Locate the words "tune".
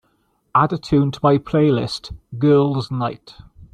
0.79-1.11